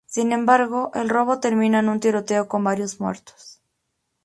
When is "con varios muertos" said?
2.47-3.61